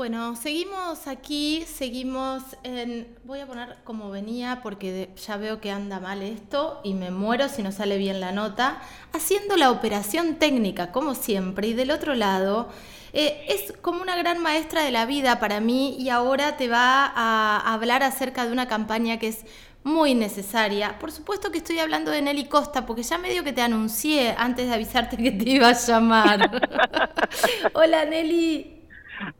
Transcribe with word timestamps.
Bueno, 0.00 0.34
seguimos 0.34 1.06
aquí, 1.08 1.62
seguimos 1.66 2.42
en... 2.62 3.06
Voy 3.24 3.40
a 3.40 3.46
poner 3.46 3.76
como 3.84 4.08
venía 4.08 4.60
porque 4.62 5.10
ya 5.14 5.36
veo 5.36 5.60
que 5.60 5.70
anda 5.70 6.00
mal 6.00 6.22
esto 6.22 6.80
y 6.82 6.94
me 6.94 7.10
muero 7.10 7.50
si 7.50 7.62
no 7.62 7.70
sale 7.70 7.98
bien 7.98 8.18
la 8.18 8.32
nota. 8.32 8.80
Haciendo 9.12 9.58
la 9.58 9.70
operación 9.70 10.36
técnica, 10.36 10.90
como 10.90 11.14
siempre, 11.14 11.68
y 11.68 11.74
del 11.74 11.90
otro 11.90 12.14
lado, 12.14 12.70
eh, 13.12 13.44
es 13.48 13.74
como 13.82 14.00
una 14.00 14.16
gran 14.16 14.38
maestra 14.38 14.82
de 14.84 14.90
la 14.90 15.04
vida 15.04 15.38
para 15.38 15.60
mí 15.60 15.94
y 15.98 16.08
ahora 16.08 16.56
te 16.56 16.68
va 16.68 17.04
a 17.04 17.74
hablar 17.74 18.02
acerca 18.02 18.46
de 18.46 18.52
una 18.52 18.68
campaña 18.68 19.18
que 19.18 19.28
es 19.28 19.44
muy 19.84 20.14
necesaria. 20.14 20.98
Por 20.98 21.12
supuesto 21.12 21.52
que 21.52 21.58
estoy 21.58 21.78
hablando 21.78 22.10
de 22.10 22.22
Nelly 22.22 22.46
Costa, 22.46 22.86
porque 22.86 23.02
ya 23.02 23.18
medio 23.18 23.44
que 23.44 23.52
te 23.52 23.60
anuncié 23.60 24.34
antes 24.38 24.66
de 24.66 24.72
avisarte 24.72 25.18
que 25.18 25.30
te 25.30 25.50
iba 25.50 25.68
a 25.68 25.72
llamar. 25.72 26.70
Hola 27.74 28.06
Nelly. 28.06 28.79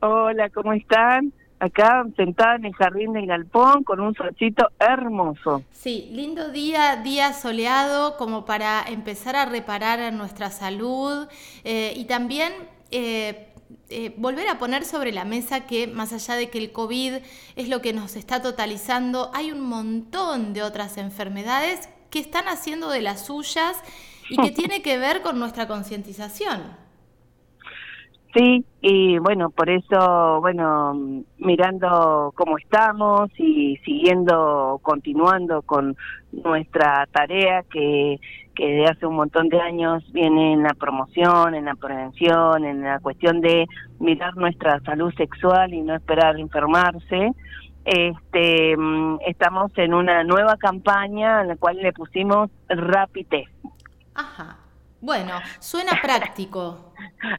Hola, 0.01 0.51
¿cómo 0.51 0.73
están? 0.73 1.33
Acá 1.59 2.07
sentada 2.16 2.57
en 2.57 2.65
el 2.65 2.75
jardín 2.75 3.12
del 3.12 3.27
galpón 3.27 3.84
con 3.84 4.01
un 4.01 4.15
solcito 4.15 4.71
hermoso. 4.79 5.62
Sí, 5.73 6.09
lindo 6.12 6.51
día, 6.51 6.97
día 6.97 7.34
soleado 7.34 8.16
como 8.16 8.47
para 8.47 8.83
empezar 8.83 9.37
a 9.37 9.45
reparar 9.45 10.11
nuestra 10.15 10.51
salud 10.51 11.29
eh, 11.65 11.93
y 11.95 12.07
también 12.07 12.52
eh, 12.91 13.48
eh, 13.91 14.15
volver 14.16 14.48
a 14.48 14.59
poner 14.59 14.85
sobre 14.85 15.12
la 15.12 15.24
mesa 15.24 15.66
que 15.66 15.87
más 15.87 16.12
allá 16.12 16.37
de 16.37 16.49
que 16.49 16.59
el 16.59 16.73
COVID 16.73 17.16
es 17.57 17.69
lo 17.69 17.83
que 17.83 17.93
nos 17.93 18.16
está 18.16 18.41
totalizando, 18.41 19.30
hay 19.35 19.52
un 19.52 19.60
montón 19.60 20.55
de 20.55 20.62
otras 20.62 20.97
enfermedades 20.97 21.91
que 22.09 22.21
están 22.21 22.49
haciendo 22.49 22.88
de 22.88 23.02
las 23.02 23.27
suyas 23.27 23.77
y 24.30 24.37
que 24.38 24.51
tiene 24.51 24.80
que 24.80 24.97
ver 24.97 25.21
con 25.21 25.38
nuestra 25.38 25.69
concientización. 25.69 26.80
Sí, 28.33 28.65
y 28.80 29.19
bueno, 29.19 29.51
por 29.51 29.69
eso, 29.69 30.41
bueno, 30.41 30.95
mirando 31.38 32.32
cómo 32.37 32.59
estamos 32.59 33.29
y 33.37 33.77
siguiendo, 33.79 34.79
continuando 34.82 35.63
con 35.63 35.96
nuestra 36.30 37.09
tarea 37.10 37.65
que, 37.65 38.21
que 38.55 38.66
de 38.66 38.85
hace 38.85 39.05
un 39.07 39.16
montón 39.16 39.49
de 39.49 39.60
años 39.60 40.05
viene 40.13 40.52
en 40.52 40.63
la 40.63 40.74
promoción, 40.74 41.57
en 41.57 41.65
la 41.65 41.74
prevención, 41.74 42.65
en 42.65 42.82
la 42.82 43.01
cuestión 43.01 43.40
de 43.40 43.66
mirar 43.99 44.37
nuestra 44.37 44.79
salud 44.80 45.12
sexual 45.16 45.74
y 45.74 45.80
no 45.80 45.96
esperar 45.96 46.38
enfermarse. 46.38 47.33
Este, 47.85 48.77
estamos 49.27 49.73
en 49.77 49.93
una 49.93 50.23
nueva 50.23 50.57
campaña 50.57 51.40
en 51.40 51.49
la 51.49 51.57
cual 51.57 51.79
le 51.79 51.93
pusimos 51.93 52.49
Rapite. 52.68 53.49
Ajá. 54.15 54.60
Bueno, 55.01 55.40
suena 55.60 55.93
práctico. 56.02 56.93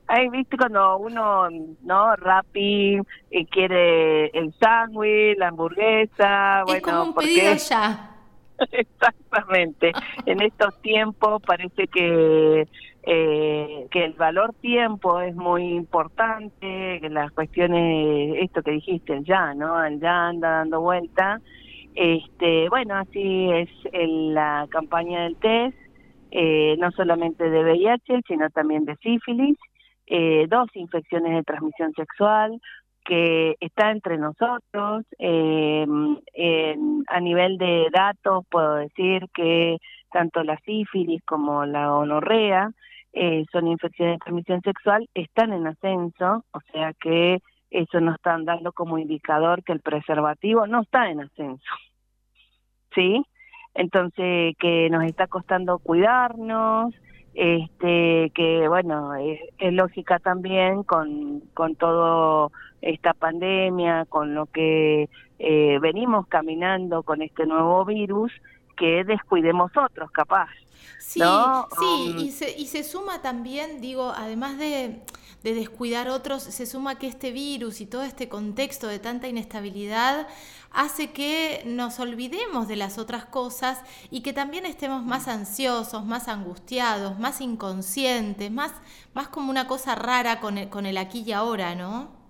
Ay, 0.07 0.29
viste 0.29 0.57
cuando 0.57 0.97
uno, 0.97 1.47
¿no? 1.83 2.15
Rappi 2.15 2.99
eh, 3.29 3.45
quiere 3.47 4.27
el 4.27 4.53
sándwich, 4.59 5.37
la 5.37 5.49
hamburguesa, 5.49 6.63
es 6.67 6.81
como 6.81 7.03
un 7.03 7.13
pedido 7.13 7.53
ya. 7.53 8.09
Exactamente. 8.71 9.91
en 10.25 10.41
estos 10.41 10.79
tiempos 10.81 11.41
parece 11.41 11.87
que 11.87 12.67
eh, 13.03 13.87
que 13.89 14.05
el 14.05 14.13
valor 14.13 14.53
tiempo 14.61 15.19
es 15.21 15.35
muy 15.35 15.73
importante, 15.73 16.99
que 17.01 17.09
las 17.09 17.31
cuestiones, 17.31 18.35
esto 18.39 18.61
que 18.61 18.71
dijiste, 18.71 19.13
el 19.13 19.25
ya, 19.25 19.55
¿no? 19.55 19.83
El 19.83 19.99
ya 19.99 20.27
anda 20.27 20.49
dando 20.49 20.81
vuelta. 20.81 21.41
Este, 21.95 22.69
bueno, 22.69 22.95
así 22.95 23.49
es 23.51 23.69
en 23.91 24.35
la 24.35 24.67
campaña 24.69 25.23
del 25.23 25.35
test 25.37 25.80
eh, 26.31 26.75
no 26.79 26.91
solamente 26.91 27.49
de 27.49 27.63
VIH, 27.63 28.21
sino 28.27 28.49
también 28.49 28.85
de 28.85 28.95
sífilis, 28.97 29.57
eh, 30.07 30.47
dos 30.49 30.67
infecciones 30.75 31.33
de 31.33 31.43
transmisión 31.43 31.93
sexual, 31.93 32.59
que 33.05 33.55
está 33.59 33.91
entre 33.91 34.17
nosotros. 34.17 35.05
Eh, 35.19 35.85
a 37.07 37.19
nivel 37.19 37.57
de 37.57 37.87
datos 37.91 38.45
puedo 38.49 38.75
decir 38.75 39.25
que 39.33 39.77
tanto 40.11 40.43
la 40.43 40.57
sífilis 40.65 41.23
como 41.23 41.65
la 41.65 41.87
gonorrea 41.87 42.71
eh, 43.13 43.45
son 43.51 43.67
infecciones 43.67 44.15
de 44.15 44.19
transmisión 44.19 44.61
sexual, 44.61 45.09
están 45.13 45.51
en 45.51 45.67
ascenso, 45.67 46.45
o 46.51 46.59
sea 46.71 46.93
que 46.93 47.39
eso 47.69 47.99
nos 47.99 48.15
están 48.15 48.45
dando 48.45 48.71
como 48.71 48.97
indicador 48.97 49.63
que 49.63 49.73
el 49.73 49.81
preservativo 49.81 50.67
no 50.67 50.81
está 50.81 51.09
en 51.09 51.21
ascenso. 51.21 51.71
¿Sí? 52.93 53.23
Entonces 53.73 54.55
que 54.57 54.89
nos 54.89 55.03
está 55.03 55.27
costando 55.27 55.79
cuidarnos, 55.79 56.93
este 57.33 58.31
que 58.35 58.67
bueno 58.67 59.15
es, 59.15 59.39
lógica 59.73 60.19
también 60.19 60.83
con 60.83 61.41
con 61.53 61.75
todo 61.75 62.51
esta 62.81 63.13
pandemia 63.13 64.05
con 64.05 64.33
lo 64.33 64.47
que 64.47 65.09
eh, 65.39 65.79
venimos 65.81 66.27
caminando 66.27 67.03
con 67.03 67.21
este 67.21 67.45
nuevo 67.45 67.85
virus 67.85 68.33
que 68.75 69.05
descuidemos 69.05 69.71
otros 69.77 70.11
capaz 70.11 70.49
sí 70.99 71.21
sí 71.21 72.13
um, 72.13 72.19
y 72.19 72.31
se 72.31 72.59
y 72.59 72.65
se 72.65 72.83
suma 72.83 73.21
también 73.21 73.79
digo 73.79 74.11
además 74.13 74.57
de 74.57 74.99
de 75.43 75.53
descuidar 75.55 76.07
otros, 76.09 76.43
se 76.43 76.65
suma 76.65 76.99
que 76.99 77.07
este 77.07 77.31
virus 77.31 77.81
y 77.81 77.85
todo 77.85 78.03
este 78.03 78.29
contexto 78.29 78.87
de 78.87 78.99
tanta 78.99 79.27
inestabilidad 79.27 80.27
hace 80.71 81.11
que 81.11 81.63
nos 81.65 81.99
olvidemos 81.99 82.67
de 82.67 82.75
las 82.75 82.97
otras 82.97 83.25
cosas 83.25 83.83
y 84.09 84.21
que 84.21 84.33
también 84.33 84.65
estemos 84.65 85.03
más 85.03 85.27
ansiosos, 85.27 86.05
más 86.05 86.27
angustiados, 86.27 87.19
más 87.19 87.41
inconscientes, 87.41 88.51
más, 88.51 88.73
más 89.13 89.29
como 89.29 89.49
una 89.49 89.67
cosa 89.67 89.95
rara 89.95 90.39
con 90.39 90.57
el, 90.57 90.69
con 90.69 90.85
el 90.85 90.97
aquí 90.97 91.23
y 91.25 91.31
ahora, 91.31 91.75
¿no? 91.75 92.21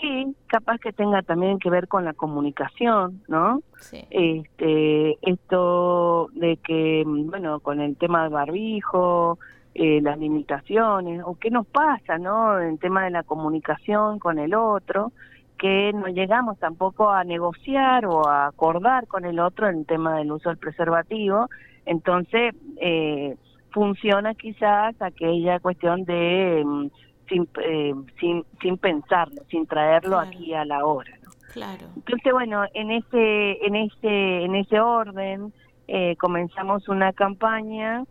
Sí, 0.00 0.36
capaz 0.46 0.78
que 0.78 0.92
tenga 0.92 1.22
también 1.22 1.58
que 1.58 1.70
ver 1.70 1.88
con 1.88 2.04
la 2.04 2.12
comunicación, 2.12 3.22
¿no? 3.28 3.62
Sí. 3.80 4.04
Este, 4.10 5.18
esto 5.22 6.28
de 6.34 6.58
que, 6.58 7.02
bueno, 7.06 7.60
con 7.60 7.80
el 7.80 7.96
tema 7.96 8.24
del 8.24 8.32
barbijo, 8.32 9.38
eh, 9.78 10.00
las 10.00 10.18
limitaciones 10.18 11.22
o 11.24 11.34
qué 11.34 11.50
nos 11.50 11.66
pasa, 11.66 12.16
¿no? 12.16 12.58
En 12.60 12.78
tema 12.78 13.04
de 13.04 13.10
la 13.10 13.22
comunicación 13.22 14.18
con 14.18 14.38
el 14.38 14.54
otro, 14.54 15.12
que 15.58 15.92
no 15.92 16.06
llegamos 16.08 16.58
tampoco 16.58 17.10
a 17.10 17.24
negociar 17.24 18.06
o 18.06 18.26
a 18.26 18.46
acordar 18.46 19.06
con 19.06 19.26
el 19.26 19.38
otro 19.38 19.68
en 19.68 19.84
tema 19.84 20.16
del 20.16 20.32
uso 20.32 20.48
del 20.48 20.58
preservativo, 20.58 21.50
entonces 21.84 22.54
eh, 22.80 23.36
funciona 23.70 24.34
quizás 24.34 24.94
aquella 25.02 25.60
cuestión 25.60 26.04
de 26.04 26.62
mm, 26.64 26.86
sin, 27.28 27.48
eh, 27.62 27.94
sin, 28.18 28.44
sin 28.62 28.78
pensarlo, 28.78 29.42
sin 29.50 29.66
traerlo 29.66 30.18
aquí 30.18 30.54
a 30.54 30.64
la 30.64 30.86
hora. 30.86 31.10
¿no? 31.22 31.30
Claro. 31.52 31.86
Entonces, 31.96 32.32
bueno, 32.32 32.64
en 32.72 32.92
ese, 32.92 33.66
en 33.66 33.76
ese, 33.76 34.44
en 34.44 34.54
ese 34.54 34.80
orden 34.80 35.52
eh, 35.88 36.16
comenzamos 36.16 36.88
una 36.88 37.12
campaña 37.12 38.04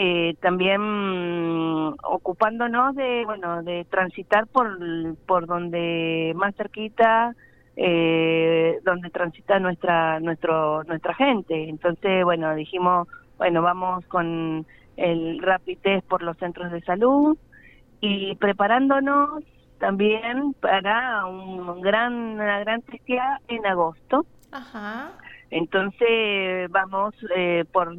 eh, 0.00 0.36
también 0.40 0.80
mm, 0.80 1.96
ocupándonos 2.04 2.94
de 2.94 3.24
bueno 3.24 3.64
de 3.64 3.84
transitar 3.90 4.46
por 4.46 4.78
por 5.26 5.46
donde 5.48 6.32
más 6.36 6.54
cerquita 6.54 7.34
eh, 7.74 8.78
donde 8.84 9.10
transita 9.10 9.58
nuestra 9.58 10.20
nuestro 10.20 10.84
nuestra 10.84 11.14
gente 11.14 11.68
entonces 11.68 12.22
bueno 12.22 12.54
dijimos 12.54 13.08
bueno 13.38 13.60
vamos 13.60 14.06
con 14.06 14.64
el 14.96 15.42
rapid 15.42 15.78
test 15.78 16.06
por 16.06 16.22
los 16.22 16.36
centros 16.36 16.70
de 16.70 16.80
salud 16.82 17.36
y 18.00 18.36
preparándonos 18.36 19.42
también 19.80 20.54
para 20.60 21.26
un 21.26 21.80
gran 21.80 22.14
una 22.14 22.60
gran 22.60 22.82
testía 22.82 23.40
en 23.48 23.66
agosto 23.66 24.24
Ajá. 24.52 25.10
Entonces 25.50 26.70
vamos 26.70 27.14
eh, 27.34 27.64
por 27.72 27.96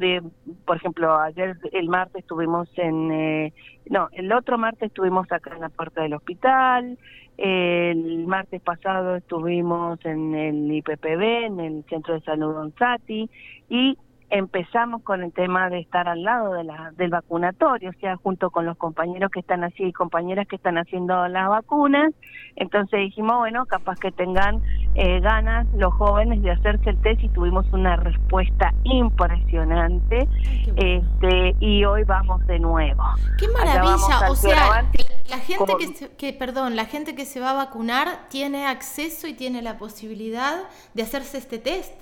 por 0.64 0.76
ejemplo 0.76 1.18
ayer 1.18 1.56
el 1.72 1.88
martes 1.88 2.22
estuvimos 2.22 2.68
en 2.76 3.10
eh, 3.10 3.52
no 3.86 4.08
el 4.12 4.32
otro 4.32 4.56
martes 4.56 4.88
estuvimos 4.88 5.30
acá 5.32 5.54
en 5.54 5.62
la 5.62 5.68
puerta 5.68 6.02
del 6.02 6.14
hospital 6.14 6.96
el 7.36 8.26
martes 8.26 8.60
pasado 8.60 9.16
estuvimos 9.16 9.98
en 10.04 10.34
el 10.34 10.70
IPPB 10.70 11.22
en 11.46 11.60
el 11.60 11.84
centro 11.88 12.14
de 12.14 12.20
salud 12.20 12.54
Onsati 12.54 13.28
y 13.68 13.98
empezamos 14.30 15.02
con 15.02 15.22
el 15.22 15.32
tema 15.32 15.68
de 15.68 15.80
estar 15.80 16.08
al 16.08 16.22
lado 16.22 16.54
de 16.54 16.64
la, 16.64 16.92
del 16.96 17.10
vacunatorio, 17.10 17.90
o 17.90 18.00
sea, 18.00 18.16
junto 18.16 18.50
con 18.50 18.64
los 18.64 18.76
compañeros 18.76 19.30
que 19.30 19.40
están 19.40 19.64
así 19.64 19.84
y 19.84 19.92
compañeras 19.92 20.46
que 20.46 20.56
están 20.56 20.78
haciendo 20.78 21.26
las 21.28 21.48
vacunas. 21.48 22.12
Entonces 22.56 23.00
dijimos, 23.00 23.38
bueno, 23.38 23.66
capaz 23.66 23.98
que 23.98 24.12
tengan 24.12 24.62
eh, 24.94 25.20
ganas 25.20 25.66
los 25.74 25.92
jóvenes 25.94 26.42
de 26.42 26.52
hacerse 26.52 26.90
el 26.90 27.00
test 27.02 27.22
y 27.22 27.28
tuvimos 27.30 27.66
una 27.72 27.96
respuesta 27.96 28.72
impresionante. 28.84 30.28
este 30.76 31.56
Y 31.60 31.84
hoy 31.84 32.04
vamos 32.04 32.46
de 32.46 32.58
nuevo. 32.58 33.02
¡Qué 33.38 33.48
maravilla! 33.48 34.30
O 34.30 34.36
sea, 34.36 34.84
la 35.28 35.38
gente 35.38 35.72
que, 35.78 36.16
que, 36.16 36.32
perdón, 36.32 36.76
la 36.76 36.84
gente 36.84 37.14
que 37.14 37.24
se 37.24 37.40
va 37.40 37.50
a 37.50 37.54
vacunar 37.54 38.28
tiene 38.28 38.66
acceso 38.66 39.26
y 39.26 39.34
tiene 39.34 39.62
la 39.62 39.76
posibilidad 39.76 40.68
de 40.94 41.02
hacerse 41.02 41.38
este 41.38 41.58
test. 41.58 42.00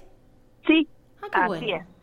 Sí, 0.67 0.89
ah, 1.33 1.47
así 1.47 1.73
es. 1.73 1.98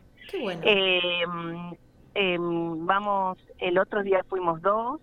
Eh, 2.15 2.37
vamos, 2.39 3.37
el 3.59 3.77
otro 3.77 4.03
día 4.03 4.23
fuimos 4.27 4.61
dos, 4.61 5.01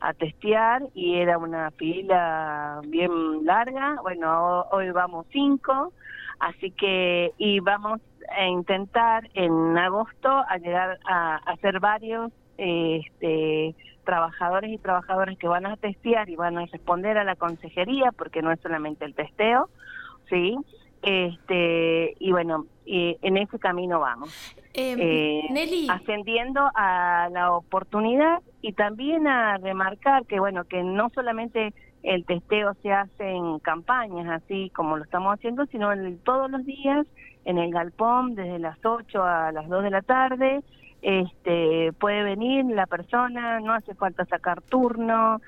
a 0.00 0.14
testear 0.14 0.82
y 0.94 1.16
era 1.16 1.38
una 1.38 1.70
fila 1.72 2.80
bien 2.86 3.44
larga. 3.44 3.96
Bueno, 4.02 4.66
hoy 4.70 4.90
vamos 4.90 5.26
cinco, 5.32 5.92
así 6.38 6.70
que 6.70 7.32
y 7.38 7.60
vamos 7.60 8.00
a 8.36 8.46
intentar 8.46 9.28
en 9.34 9.76
agosto 9.78 10.28
a 10.28 10.58
llegar 10.58 10.98
a, 11.08 11.36
hacer 11.46 11.80
varios 11.80 12.30
este, 12.58 13.74
trabajadores 14.04 14.70
y 14.72 14.78
trabajadoras 14.78 15.36
que 15.38 15.48
van 15.48 15.66
a 15.66 15.76
testear 15.76 16.28
y 16.28 16.36
van 16.36 16.58
a 16.58 16.66
responder 16.66 17.18
a 17.18 17.24
la 17.24 17.36
consejería, 17.36 18.12
porque 18.12 18.42
no 18.42 18.52
es 18.52 18.60
solamente 18.60 19.04
el 19.04 19.14
testeo, 19.14 19.68
¿sí? 20.28 20.56
Este, 21.02 22.16
y 22.18 22.32
bueno, 22.32 22.66
en 22.88 23.36
ese 23.36 23.58
camino 23.58 24.00
vamos. 24.00 24.54
Em, 24.74 24.98
eh, 25.00 25.86
Ascendiendo 25.90 26.70
a 26.74 27.28
la 27.32 27.52
oportunidad 27.52 28.40
y 28.62 28.72
también 28.72 29.26
a 29.26 29.58
remarcar 29.58 30.24
que, 30.26 30.38
bueno, 30.40 30.64
que 30.64 30.82
no 30.82 31.10
solamente 31.10 31.74
el 32.02 32.24
testeo 32.24 32.74
se 32.82 32.92
hace 32.92 33.30
en 33.30 33.58
campañas, 33.58 34.42
así 34.42 34.70
como 34.70 34.96
lo 34.96 35.04
estamos 35.04 35.34
haciendo, 35.34 35.66
sino 35.66 35.92
en, 35.92 36.18
todos 36.18 36.50
los 36.50 36.64
días 36.64 37.06
en 37.44 37.58
el 37.58 37.72
galpón, 37.72 38.34
desde 38.34 38.58
las 38.58 38.78
8 38.84 39.22
a 39.22 39.52
las 39.52 39.68
2 39.68 39.82
de 39.82 39.90
la 39.90 40.02
tarde. 40.02 40.62
Este, 41.00 41.92
puede 41.92 42.22
venir 42.22 42.64
la 42.66 42.86
persona, 42.86 43.60
no 43.60 43.72
hace 43.72 43.94
falta 43.94 44.24
sacar 44.24 44.62
turno, 44.62 45.40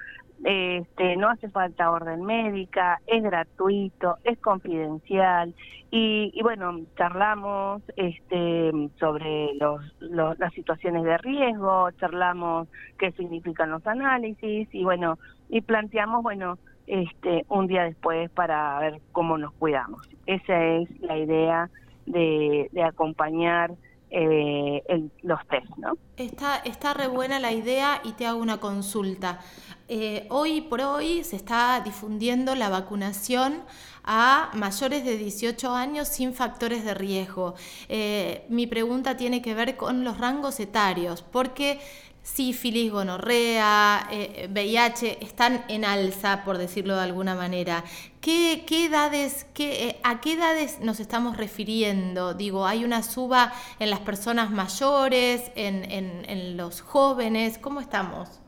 este, 0.44 1.16
no 1.16 1.28
hace 1.28 1.48
falta 1.50 1.90
orden 1.90 2.24
médica, 2.24 3.00
es 3.06 3.22
gratuito, 3.22 4.16
es 4.24 4.38
confidencial 4.38 5.54
y, 5.90 6.40
bueno, 6.42 6.80
charlamos 6.96 7.82
este, 7.96 8.72
sobre 8.98 9.54
los, 9.54 9.82
las 10.00 10.52
situaciones 10.54 11.04
de 11.04 11.18
riesgo, 11.18 11.90
charlamos 11.98 12.68
qué 12.98 13.12
significan 13.12 13.70
los 13.70 13.86
análisis 13.86 14.68
y 14.72 14.84
bueno, 14.84 15.18
y 15.48 15.60
planteamos, 15.60 16.22
bueno, 16.22 16.58
este, 16.86 17.44
un 17.48 17.66
día 17.66 17.84
después 17.84 18.30
para 18.30 18.78
ver 18.80 19.00
cómo 19.12 19.36
nos 19.36 19.52
cuidamos. 19.54 20.08
Esa 20.26 20.64
es 20.64 21.00
la 21.00 21.18
idea 21.18 21.70
de, 22.06 22.68
de 22.72 22.82
acompañar 22.82 23.72
eh, 24.10 24.82
los 25.22 25.46
test, 25.46 25.68
¿no? 25.76 25.96
Está, 26.16 26.56
está 26.56 26.94
re 26.94 27.06
buena 27.06 27.38
la 27.38 27.52
idea 27.52 28.00
y 28.04 28.12
te 28.12 28.26
hago 28.26 28.40
una 28.40 28.58
consulta. 28.58 29.40
Eh, 29.88 30.26
hoy 30.30 30.60
por 30.62 30.80
hoy 30.80 31.22
se 31.22 31.36
está 31.36 31.80
difundiendo 31.80 32.54
la 32.54 32.68
vacunación 32.68 33.62
a 34.02 34.50
mayores 34.54 35.04
de 35.04 35.16
18 35.16 35.74
años 35.74 36.08
sin 36.08 36.34
factores 36.34 36.84
de 36.84 36.94
riesgo. 36.94 37.54
Eh, 37.88 38.44
mi 38.48 38.66
pregunta 38.66 39.16
tiene 39.16 39.42
que 39.42 39.54
ver 39.54 39.76
con 39.76 40.02
los 40.02 40.18
rangos 40.18 40.58
etarios, 40.58 41.22
porque 41.22 41.78
sífilis, 42.22 42.90
gonorrea, 42.92 44.08
VIH 44.50 45.24
están 45.24 45.64
en 45.68 45.84
alza, 45.84 46.44
por 46.44 46.58
decirlo 46.58 46.96
de 46.96 47.02
alguna 47.02 47.34
manera. 47.34 47.84
¿Qué, 48.20 48.66
edades, 48.68 49.44
qué, 49.54 49.88
eh, 49.88 49.96
¿A 50.04 50.20
qué 50.20 50.34
edades 50.34 50.80
nos 50.80 51.00
estamos 51.00 51.38
refiriendo? 51.38 52.34
Digo, 52.34 52.66
¿hay 52.66 52.84
una 52.84 53.02
suba 53.02 53.52
en 53.78 53.88
las 53.88 54.00
personas 54.00 54.50
mayores, 54.50 55.50
en, 55.56 56.56
los 56.58 56.82
jóvenes? 56.82 57.56
¿Cómo 57.56 57.80
estamos? 57.80 58.42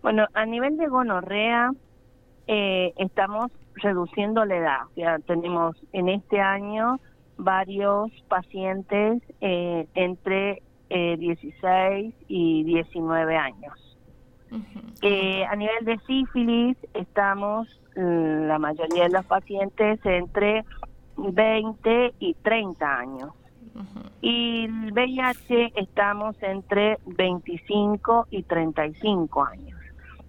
Bueno, 0.00 0.26
a 0.32 0.46
nivel 0.46 0.78
de 0.78 0.86
gonorrea, 0.86 1.70
eh, 2.46 2.94
estamos 2.96 3.50
reduciendo 3.74 4.46
la 4.46 4.56
edad. 4.56 4.80
Ya 4.96 5.18
tenemos 5.18 5.76
en 5.92 6.08
este 6.08 6.40
año 6.40 6.98
varios 7.36 8.10
pacientes 8.28 9.22
entre 9.40 10.62
16 10.88 11.60
eh, 11.68 12.12
y 12.26 12.64
19 12.64 13.36
años. 13.36 13.87
Eh, 15.02 15.44
a 15.44 15.54
nivel 15.56 15.84
de 15.84 15.98
sífilis, 16.06 16.76
estamos 16.94 17.68
mm, 17.96 18.46
la 18.46 18.58
mayoría 18.58 19.04
de 19.04 19.10
los 19.10 19.24
pacientes 19.26 20.00
entre 20.04 20.64
20 21.16 22.14
y 22.18 22.34
30 22.34 22.98
años. 22.98 23.30
Y 24.20 24.64
el 24.64 24.92
VIH 24.92 25.72
estamos 25.76 26.36
entre 26.42 26.98
25 27.06 28.26
y 28.30 28.42
35 28.42 29.44
años. 29.44 29.78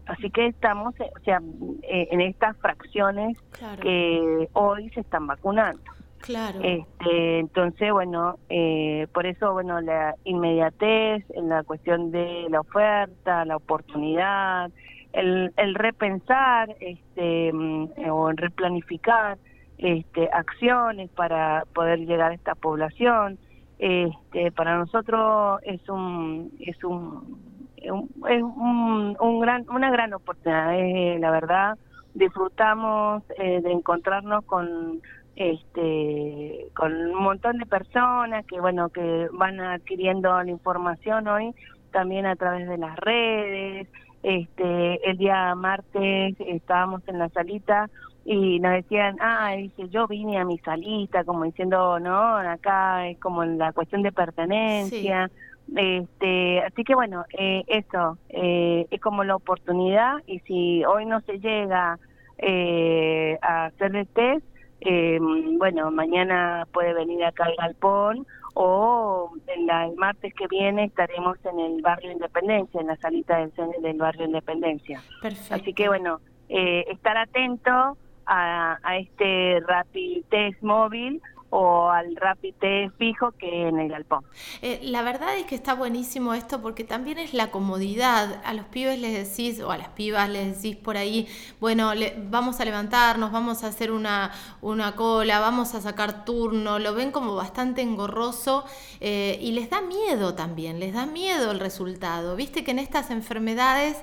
Así 0.05 0.29
que 0.29 0.47
estamos 0.47 0.93
eh, 0.99 1.09
o 1.15 1.23
sea, 1.23 1.41
en 1.81 2.21
estas 2.21 2.55
fracciones 2.57 3.37
que 3.81 4.47
hoy 4.53 4.89
se 4.91 4.99
están 4.99 5.25
vacunando. 5.25 5.81
Claro. 6.21 6.59
Este, 6.61 7.39
entonces, 7.39 7.91
bueno, 7.91 8.37
eh, 8.49 9.07
por 9.13 9.25
eso, 9.25 9.53
bueno, 9.53 9.81
la 9.81 10.15
inmediatez 10.25 11.23
en 11.31 11.49
la 11.49 11.63
cuestión 11.63 12.11
de 12.11 12.47
la 12.49 12.59
oferta, 12.59 13.45
la 13.45 13.55
oportunidad, 13.55 14.69
el, 15.13 15.51
el 15.57 15.75
repensar 15.75 16.75
este, 16.79 17.51
mm, 17.53 18.09
o 18.09 18.31
replanificar 18.31 19.37
este, 19.77 20.29
acciones 20.31 21.09
para 21.11 21.63
poder 21.73 21.99
llegar 21.99 22.31
a 22.31 22.35
esta 22.35 22.55
población. 22.55 23.39
Este, 23.79 24.51
para 24.51 24.77
nosotros 24.77 25.61
es 25.63 25.87
un 25.87 26.51
es 26.59 26.83
un, 26.83 27.39
es 27.77 28.43
un, 28.43 29.15
un 29.17 29.39
gran 29.39 29.65
una 29.69 29.89
gran 29.89 30.13
oportunidad 30.13 30.77
eh, 30.77 31.17
la 31.17 31.31
verdad 31.31 31.77
disfrutamos 32.13 33.23
eh, 33.37 33.61
de 33.61 33.71
encontrarnos 33.71 34.43
con 34.43 35.01
este 35.39 36.67
con 36.75 36.93
un 36.93 37.23
montón 37.23 37.57
de 37.57 37.65
personas 37.65 38.45
que 38.45 38.59
bueno 38.59 38.89
que 38.89 39.29
van 39.31 39.59
adquiriendo 39.61 40.43
la 40.43 40.51
información 40.51 41.27
hoy 41.29 41.55
también 41.91 42.25
a 42.25 42.35
través 42.35 42.67
de 42.67 42.77
las 42.77 42.95
redes. 42.97 43.87
Este 44.21 45.09
el 45.09 45.17
día 45.17 45.55
martes 45.55 46.35
estábamos 46.39 47.01
en 47.07 47.19
la 47.19 47.29
salita 47.29 47.89
y 48.25 48.59
nos 48.59 48.73
decían 48.73 49.15
ah 49.21 49.53
dice 49.55 49.87
yo 49.89 50.07
vine 50.07 50.37
a 50.39 50.45
mi 50.45 50.57
salita 50.59 51.23
como 51.23 51.45
diciendo 51.45 51.99
no 52.01 52.35
acá 52.35 53.07
es 53.07 53.17
como 53.19 53.45
la 53.45 53.71
cuestión 53.71 54.03
de 54.03 54.11
pertenencia 54.11 55.31
este 55.73 56.59
así 56.61 56.83
que 56.83 56.95
bueno 56.95 57.23
eh, 57.31 57.63
eso 57.67 58.17
eh, 58.27 58.87
es 58.91 58.99
como 58.99 59.23
la 59.23 59.37
oportunidad 59.37 60.17
y 60.27 60.39
si 60.39 60.83
hoy 60.83 61.05
no 61.05 61.21
se 61.21 61.39
llega 61.39 61.97
eh, 62.39 63.37
a 63.41 63.65
hacer 63.65 63.95
el 63.95 64.07
test 64.07 64.48
eh, 64.81 65.19
bueno, 65.57 65.91
mañana 65.91 66.67
puede 66.71 66.93
venir 66.93 67.23
acá 67.23 67.45
al 67.45 67.55
galpón 67.57 68.27
o 68.53 69.31
el 69.47 69.95
martes 69.95 70.33
que 70.33 70.47
viene 70.47 70.85
estaremos 70.85 71.37
en 71.45 71.59
el 71.59 71.81
barrio 71.81 72.11
Independencia, 72.11 72.81
en 72.81 72.87
la 72.87 72.97
salita 72.97 73.37
del, 73.37 73.51
del 73.81 73.97
barrio 73.97 74.25
Independencia. 74.25 75.01
Así 75.49 75.73
que 75.73 75.87
bueno, 75.87 76.19
eh, 76.49 76.85
estar 76.89 77.17
atento 77.17 77.97
a, 78.25 78.77
a 78.83 78.97
este 78.97 79.59
Rapid 79.67 80.23
Test 80.29 80.61
móvil 80.61 81.21
o 81.49 81.89
al 81.89 82.15
rapite 82.15 82.91
fijo 82.97 83.31
que 83.31 83.67
en 83.67 83.79
el 83.79 83.89
galpón. 83.89 84.23
Eh, 84.61 84.79
la 84.83 85.01
verdad 85.01 85.37
es 85.37 85.45
que 85.45 85.55
está 85.55 85.73
buenísimo 85.73 86.33
esto 86.33 86.61
porque 86.61 86.83
también 86.83 87.17
es 87.17 87.33
la 87.33 87.51
comodidad. 87.51 88.41
A 88.45 88.53
los 88.53 88.65
pibes 88.65 88.99
les 88.99 89.29
decís, 89.29 89.61
o 89.61 89.71
a 89.71 89.77
las 89.77 89.89
pibas 89.89 90.29
les 90.29 90.55
decís 90.55 90.75
por 90.77 90.97
ahí, 90.97 91.27
bueno, 91.59 91.91
vamos 92.29 92.59
a 92.59 92.65
levantarnos, 92.65 93.31
vamos 93.31 93.63
a 93.63 93.67
hacer 93.67 93.91
una, 93.91 94.31
una 94.61 94.95
cola, 94.95 95.39
vamos 95.39 95.75
a 95.75 95.81
sacar 95.81 96.25
turno, 96.25 96.79
lo 96.79 96.93
ven 96.93 97.11
como 97.11 97.35
bastante 97.35 97.81
engorroso 97.81 98.65
eh, 98.99 99.37
y 99.41 99.51
les 99.51 99.69
da 99.69 99.81
miedo 99.81 100.35
también, 100.35 100.79
les 100.79 100.93
da 100.93 101.05
miedo 101.05 101.51
el 101.51 101.59
resultado. 101.59 102.35
Viste 102.35 102.63
que 102.63 102.71
en 102.71 102.79
estas 102.79 103.09
enfermedades 103.09 103.97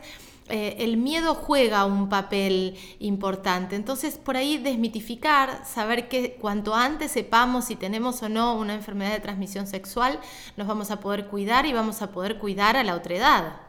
eh, 0.49 0.77
el 0.79 0.97
miedo 0.97 1.35
juega 1.35 1.85
un 1.85 2.09
papel 2.09 2.75
importante. 3.01 3.75
Entonces, 3.75 4.19
por 4.19 4.37
ahí 4.37 4.59
desmitificar, 4.59 5.65
saber 5.65 6.09
que 6.09 6.37
cuanto 6.41 6.75
antes 6.75 7.11
sepamos 7.11 7.65
si 7.65 7.77
tenemos 7.77 8.23
o 8.23 8.29
no 8.29 8.57
una 8.57 8.75
enfermedad 8.75 9.13
de 9.13 9.21
transmisión 9.21 9.67
sexual, 9.67 10.19
nos 10.57 10.67
vamos 10.67 10.91
a 10.91 11.01
poder 11.01 11.27
cuidar 11.27 11.67
y 11.67 11.73
vamos 11.73 12.01
a 12.03 12.13
poder 12.13 12.39
cuidar 12.39 12.77
a 12.77 12.85
la 12.85 12.95
otra 12.95 13.15
edad. 13.15 13.61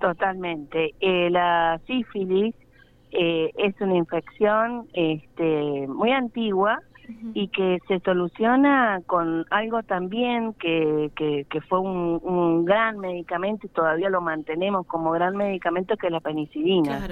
Totalmente. 0.00 0.94
Eh, 1.00 1.30
la 1.30 1.80
sífilis 1.86 2.54
eh, 3.10 3.50
es 3.56 3.74
una 3.80 3.96
infección 3.96 4.86
este, 4.92 5.86
muy 5.88 6.12
antigua 6.12 6.80
y 7.34 7.48
que 7.48 7.80
se 7.88 8.00
soluciona 8.00 9.00
con 9.06 9.46
algo 9.50 9.82
también 9.82 10.52
que, 10.54 11.10
que, 11.16 11.46
que 11.50 11.60
fue 11.62 11.80
un, 11.80 12.64
gran 12.64 12.98
medicamento 12.98 13.66
y 13.66 13.70
todavía 13.70 14.10
lo 14.10 14.20
mantenemos 14.20 14.86
como 14.86 15.10
gran 15.12 15.36
medicamento 15.36 15.96
que 15.96 16.08
es 16.08 16.12
la 16.12 16.20
penicilina. 16.20 17.08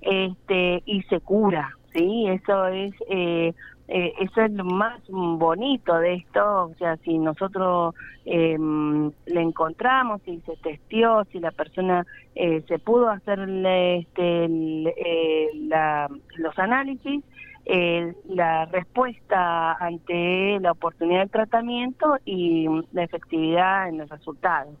Este, 0.00 0.82
y 0.86 1.02
se 1.02 1.20
cura, 1.20 1.76
¿sí? 1.92 2.26
Eso 2.28 2.66
es... 2.68 2.94
Eh, 3.08 3.52
eh, 3.92 4.14
eso 4.20 4.42
es 4.42 4.52
lo 4.52 4.64
más 4.64 5.00
bonito 5.08 5.98
de 5.98 6.14
esto, 6.14 6.66
o 6.66 6.74
sea, 6.78 6.96
si 6.98 7.18
nosotros 7.18 7.92
eh, 8.24 8.56
le 8.56 9.40
encontramos, 9.40 10.22
si 10.24 10.38
se 10.42 10.56
testió, 10.58 11.26
si 11.32 11.40
la 11.40 11.50
persona 11.50 12.06
eh, 12.36 12.62
se 12.68 12.78
pudo 12.78 13.08
hacerle 13.08 13.98
este, 13.98 14.44
eh, 14.44 15.48
la, 15.66 16.08
los 16.36 16.56
análisis, 16.60 17.24
eh, 17.64 18.14
la 18.28 18.66
respuesta 18.66 19.72
ante 19.74 20.58
la 20.60 20.72
oportunidad 20.72 21.20
del 21.20 21.30
tratamiento 21.30 22.18
y 22.24 22.66
la 22.92 23.04
efectividad 23.04 23.88
en 23.88 23.98
los 23.98 24.08
resultados. 24.08 24.74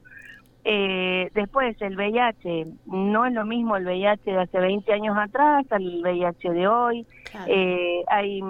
Eh, 0.64 1.30
después, 1.34 1.80
el 1.80 1.96
VIH, 1.96 2.66
no 2.86 3.24
es 3.24 3.32
lo 3.32 3.46
mismo 3.46 3.76
el 3.76 3.84
VIH 3.86 4.30
de 4.30 4.40
hace 4.40 4.58
20 4.58 4.92
años 4.92 5.16
atrás 5.16 5.64
al 5.70 6.02
VIH 6.02 6.50
de 6.50 6.68
hoy. 6.68 7.06
Eh, 7.46 8.02
hay, 8.08 8.42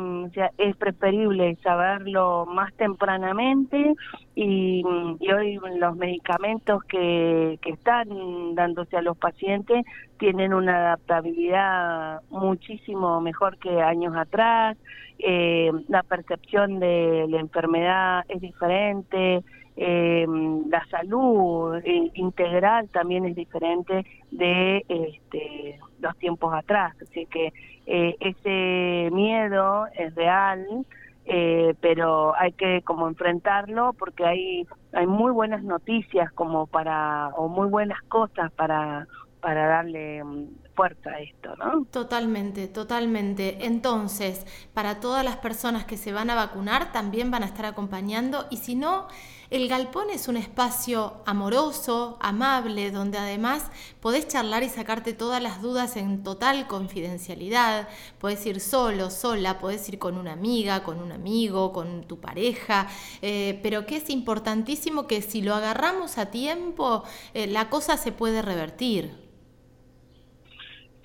es 0.59 0.77
preferible 0.77 1.57
saberlo 1.63 2.47
más 2.47 2.73
tempranamente 2.75 3.95
y, 4.35 4.83
hoy 4.85 5.61
los 5.79 5.97
medicamentos 5.97 6.83
que, 6.85 7.59
que 7.63 7.71
están 7.71 8.55
dándose 8.55 8.97
a 8.97 9.03
los 9.03 9.17
pacientes 9.17 9.85
tienen 10.19 10.53
una 10.53 10.77
adaptabilidad 10.77 12.23
muchísimo 12.31 13.21
mejor 13.21 13.59
que 13.59 13.81
años 13.81 14.17
atrás. 14.17 14.77
Eh, 15.19 15.71
la 15.89 16.03
percepción 16.03 16.81
de 16.81 17.27
la 17.29 17.41
enfermedad 17.41 18.25
es 18.29 18.41
diferente 18.41 19.45
eh, 19.83 20.27
la 20.69 20.85
salud 20.91 21.77
eh, 21.77 22.11
integral 22.13 22.91
también 22.91 23.25
es 23.25 23.35
diferente 23.35 24.05
de 24.31 24.85
este, 24.87 25.81
los 26.01 26.15
tiempos 26.19 26.53
atrás. 26.53 26.95
Así 27.01 27.25
que 27.25 27.55
eh, 27.87 28.15
ese 28.21 29.09
miedo 29.11 29.87
es 29.97 30.15
real, 30.15 30.85
eh, 31.25 31.73
pero 31.81 32.37
hay 32.37 32.53
que 32.53 32.83
como 32.83 33.09
enfrentarlo 33.09 33.95
porque 33.95 34.27
hay, 34.27 34.67
hay 34.93 35.07
muy 35.07 35.33
buenas 35.33 35.65
noticias 35.65 36.31
como 36.33 36.67
para, 36.67 37.29
o 37.29 37.49
muy 37.49 37.69
buenas 37.69 38.03
cosas 38.03 38.53
para, 38.53 39.07
para 39.41 39.67
darle 39.67 40.23
mm, 40.71 40.77
fuerza 40.77 41.11
a 41.11 41.21
esto, 41.21 41.57
¿no? 41.57 41.85
Totalmente, 41.91 42.69
totalmente. 42.69 43.67
Entonces, 43.67 44.47
para 44.75 45.01
todas 45.01 45.25
las 45.25 45.37
personas 45.37 45.85
que 45.85 45.97
se 45.97 46.13
van 46.13 46.31
a 46.31 46.35
vacunar, 46.35 46.93
también 46.93 47.31
van 47.31 47.43
a 47.43 47.47
estar 47.47 47.67
acompañando 47.67 48.47
y 48.51 48.59
si 48.59 48.75
no 48.75 49.09
el 49.51 49.67
galpón 49.67 50.11
es 50.11 50.29
un 50.29 50.37
espacio 50.37 51.23
amoroso, 51.27 52.19
amable, 52.21 52.93
donde 52.93 53.19
además 53.19 53.65
podés 53.99 54.29
charlar 54.29 54.63
y 54.63 54.69
sacarte 54.69 55.13
todas 55.13 55.43
las 55.43 55.61
dudas 55.61 55.97
en 55.97 56.23
total 56.23 56.69
confidencialidad. 56.69 57.89
Podés 58.21 58.47
ir 58.47 58.61
solo, 58.61 59.11
sola, 59.11 59.59
podés 59.59 59.89
ir 59.89 59.99
con 59.99 60.17
una 60.17 60.35
amiga, 60.35 60.85
con 60.85 61.01
un 61.01 61.11
amigo, 61.11 61.73
con 61.73 62.05
tu 62.05 62.21
pareja, 62.21 62.87
eh, 63.23 63.59
pero 63.61 63.87
que 63.87 63.97
es 63.97 64.09
importantísimo 64.09 65.09
que 65.09 65.21
si 65.21 65.43
lo 65.43 65.53
agarramos 65.53 66.19
a 66.19 66.27
tiempo, 66.27 67.03
eh, 67.35 67.49
la 67.49 67.71
cosa 67.71 67.97
se 67.97 68.13
puede 68.13 68.43
revertir. 68.43 69.30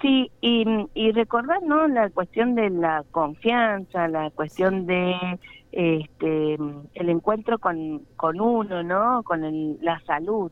Sí, 0.06 0.32
y, 0.40 0.64
y 0.94 1.12
recordar 1.14 1.64
¿no? 1.64 1.88
la 1.88 2.12
cuestión 2.12 2.54
de 2.54 2.70
la 2.70 3.04
confianza, 3.10 4.08
la 4.08 4.30
cuestión 4.30 4.86
de 4.86 5.16
este, 5.72 6.54
el 6.94 7.10
encuentro 7.10 7.58
con, 7.58 8.04
con 8.16 8.40
uno, 8.40 8.84
¿no? 8.84 9.24
Con 9.24 9.80
la 9.82 10.00
salud. 10.02 10.52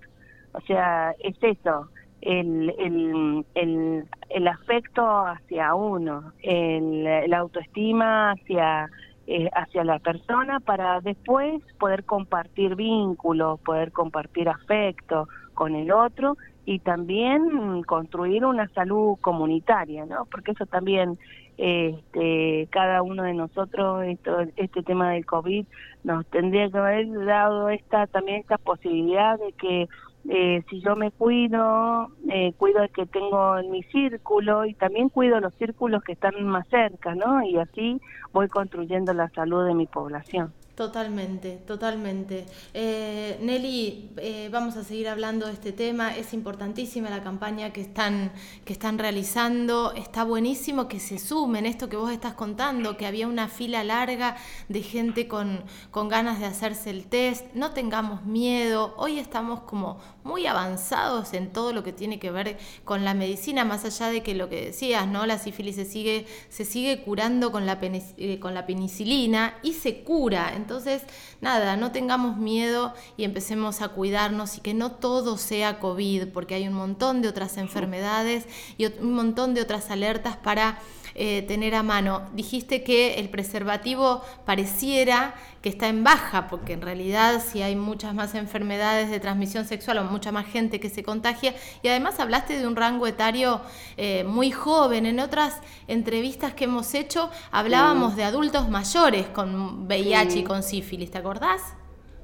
O 0.53 0.61
sea, 0.61 1.11
es 1.19 1.35
eso, 1.43 1.87
el, 2.21 2.73
el, 2.79 3.45
el, 3.53 4.05
el 4.29 4.47
afecto 4.47 5.05
hacia 5.27 5.75
uno, 5.75 6.33
el, 6.41 7.03
la 7.03 7.37
autoestima 7.37 8.31
hacia, 8.31 8.89
eh, 9.27 9.51
hacia 9.53 9.83
la 9.83 9.99
persona 9.99 10.61
para 10.61 10.99
después 11.01 11.61
poder 11.77 12.05
compartir 12.05 12.75
vínculos, 12.75 13.59
poder 13.59 13.91
compartir 13.91 14.49
afecto 14.49 15.27
con 15.53 15.75
el 15.75 15.91
otro 15.91 16.37
y 16.65 16.79
también 16.79 17.83
construir 17.83 18.45
una 18.45 18.67
salud 18.69 19.17
comunitaria, 19.19 20.05
¿no? 20.05 20.25
Porque 20.25 20.51
eso 20.51 20.65
también 20.65 21.17
este, 21.57 22.67
cada 22.71 23.01
uno 23.01 23.23
de 23.23 23.33
nosotros 23.33 24.03
esto, 24.05 24.39
este 24.55 24.81
tema 24.81 25.11
del 25.11 25.25
COVID 25.25 25.65
nos 26.03 26.25
tendría 26.27 26.69
que 26.69 26.77
haber 26.77 27.25
dado 27.25 27.69
esta 27.69 28.07
también 28.07 28.39
esta 28.41 28.57
posibilidad 28.57 29.37
de 29.37 29.51
que 29.53 29.87
eh, 30.29 30.63
si 30.69 30.79
yo 30.79 30.95
me 30.95 31.11
cuido, 31.11 32.09
eh, 32.29 32.53
cuido 32.57 32.81
el 32.81 32.89
que 32.91 33.05
tengo 33.05 33.57
en 33.57 33.71
mi 33.71 33.83
círculo 33.83 34.65
y 34.65 34.73
también 34.73 35.09
cuido 35.09 35.39
los 35.41 35.53
círculos 35.55 36.01
que 36.01 36.13
están 36.13 36.41
más 36.45 36.65
cerca, 36.69 37.13
¿no? 37.13 37.43
Y 37.43 37.57
así 37.57 37.99
voy 38.31 38.47
construyendo 38.47 39.13
la 39.13 39.29
salud 39.29 39.65
de 39.65 39.73
mi 39.73 39.85
población. 39.85 40.53
Totalmente, 40.75 41.59
totalmente. 41.67 42.47
Eh, 42.73 43.37
Nelly, 43.43 44.09
eh, 44.17 44.49
vamos 44.51 44.75
a 44.75 44.83
seguir 44.83 45.07
hablando 45.07 45.45
de 45.45 45.53
este 45.53 45.71
tema. 45.71 46.17
Es 46.17 46.33
importantísima 46.33 47.11
la 47.11 47.21
campaña 47.21 47.71
que 47.71 47.81
están, 47.81 48.31
que 48.65 48.73
están 48.73 48.97
realizando. 48.97 49.93
Está 49.93 50.23
buenísimo 50.23 50.87
que 50.87 50.99
se 50.99 51.19
sumen 51.19 51.67
esto 51.67 51.89
que 51.89 51.95
vos 51.95 52.11
estás 52.11 52.33
contando, 52.33 52.97
que 52.97 53.05
había 53.05 53.27
una 53.27 53.49
fila 53.49 53.83
larga 53.83 54.35
de 54.67 54.81
gente 54.81 55.27
con, 55.27 55.63
con 55.91 56.09
ganas 56.09 56.39
de 56.39 56.47
hacerse 56.47 56.89
el 56.89 57.05
test. 57.05 57.45
No 57.53 57.69
tengamos 57.69 58.25
miedo. 58.25 58.95
Hoy 58.97 59.19
estamos 59.19 59.59
como 59.61 59.99
muy 60.23 60.47
avanzados 60.47 61.33
en 61.33 61.53
todo 61.53 61.71
lo 61.71 61.83
que 61.83 61.93
tiene 61.93 62.17
que 62.17 62.31
ver 62.31 62.57
con 62.83 63.05
la 63.05 63.13
medicina, 63.13 63.63
más 63.63 63.85
allá 63.85 64.07
de 64.07 64.23
que 64.23 64.33
lo 64.33 64.49
que 64.49 64.65
decías, 64.65 65.07
¿no? 65.07 65.27
La 65.27 65.37
sífilis 65.37 65.75
se 65.75 65.85
sigue, 65.85 66.25
se 66.49 66.65
sigue 66.65 67.03
curando 67.03 67.51
con 67.51 67.67
la, 67.67 67.77
eh, 67.81 68.39
con 68.39 68.55
la 68.55 68.65
penicilina 68.65 69.59
y 69.61 69.73
se 69.73 70.03
cura. 70.03 70.55
Entonces, 70.63 71.01
nada, 71.41 71.75
no 71.75 71.91
tengamos 71.91 72.37
miedo 72.37 72.93
y 73.17 73.25
empecemos 73.25 73.81
a 73.81 73.89
cuidarnos 73.89 74.57
y 74.57 74.61
que 74.61 74.73
no 74.73 74.93
todo 74.93 75.37
sea 75.37 75.79
COVID, 75.79 76.29
porque 76.29 76.55
hay 76.55 76.69
un 76.69 76.73
montón 76.73 77.21
de 77.21 77.27
otras 77.27 77.57
enfermedades 77.57 78.45
y 78.77 78.85
un 78.85 79.13
montón 79.13 79.53
de 79.53 79.61
otras 79.61 79.91
alertas 79.91 80.37
para 80.37 80.79
eh, 81.15 81.43
tener 81.47 81.75
a 81.75 81.83
mano. 81.83 82.23
Dijiste 82.33 82.83
que 82.83 83.15
el 83.19 83.29
preservativo 83.29 84.23
pareciera 84.45 85.35
que 85.61 85.69
está 85.69 85.87
en 85.87 86.03
baja, 86.03 86.49
porque 86.49 86.73
en 86.73 86.81
realidad 86.81 87.41
si 87.41 87.61
hay 87.61 87.75
muchas 87.75 88.13
más 88.13 88.35
enfermedades 88.35 89.09
de 89.09 89.19
transmisión 89.21 89.65
sexual 89.65 89.99
o 89.99 90.03
mucha 90.03 90.31
más 90.31 90.45
gente 90.45 90.79
que 90.79 90.89
se 90.89 91.03
contagia, 91.03 91.55
y 91.81 91.87
además 91.87 92.19
hablaste 92.19 92.59
de 92.59 92.67
un 92.67 92.75
rango 92.75 93.07
etario 93.07 93.61
eh, 93.95 94.25
muy 94.25 94.51
joven. 94.51 95.05
En 95.05 95.19
otras 95.19 95.61
entrevistas 95.87 96.53
que 96.53 96.65
hemos 96.65 96.93
hecho 96.93 97.29
hablábamos 97.51 98.15
de 98.15 98.25
adultos 98.25 98.67
mayores 98.69 99.27
con 99.27 99.85
VIH 99.85 100.39
y 100.39 100.43
con 100.43 100.52
sífilis, 100.61 101.09
¿te 101.09 101.17
acordás? 101.17 101.75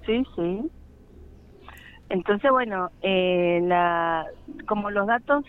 Sí, 0.06 0.24
sí. 0.36 0.70
Entonces, 2.10 2.52
bueno, 2.52 2.92
eh, 3.02 3.60
la, 3.64 4.28
como 4.68 4.92
los 4.92 5.08
datos 5.08 5.46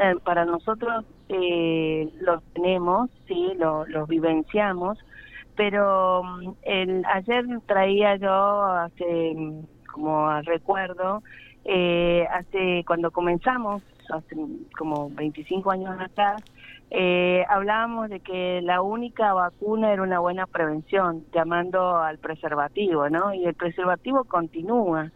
eh, 0.00 0.14
para 0.24 0.44
nosotros 0.44 1.04
eh, 1.28 2.12
los 2.20 2.42
tenemos, 2.54 3.10
sí, 3.26 3.52
los 3.56 3.88
lo 3.88 4.06
vivenciamos, 4.06 4.98
pero 5.56 6.22
mm, 6.22 6.50
el, 6.62 7.04
ayer 7.06 7.44
traía 7.66 8.16
yo 8.16 8.62
hace 8.64 9.36
como 9.92 10.40
recuerdo, 10.42 11.22
eh, 11.64 12.26
hace 12.30 12.84
cuando 12.86 13.10
comenzamos, 13.10 13.82
hace 14.12 14.36
como 14.76 15.10
25 15.10 15.70
años 15.70 15.96
atrás, 16.00 16.42
eh, 16.90 17.44
hablábamos 17.48 18.08
de 18.08 18.20
que 18.20 18.60
la 18.62 18.82
única 18.82 19.32
vacuna 19.32 19.92
era 19.92 20.02
una 20.02 20.18
buena 20.20 20.46
prevención, 20.46 21.24
llamando 21.32 21.96
al 21.96 22.18
preservativo, 22.18 23.08
¿no? 23.08 23.34
Y 23.34 23.44
el 23.44 23.54
preservativo 23.54 24.24
continúa. 24.24 25.10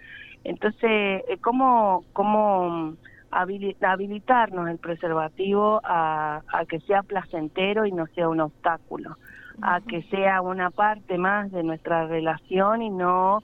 Entonces, 0.45 1.23
eh, 1.29 1.39
¿cómo, 1.41 2.05
cómo 2.13 2.95
habilitarnos 3.31 4.69
el 4.69 4.79
preservativo 4.79 5.81
a, 5.85 6.43
que 6.69 6.81
sea 6.81 7.03
placentero 7.03 7.85
y 7.85 7.93
no 7.93 8.07
sea 8.09 8.29
un 8.29 8.41
obstáculo, 8.41 9.17
a 9.61 9.81
que 9.81 10.03
sea 10.05 10.41
una 10.41 10.71
parte 10.71 11.19
más 11.19 11.51
de 11.53 11.63
nuestra 11.63 12.07
relación 12.07 12.83
y 12.83 12.91
no 12.91 13.43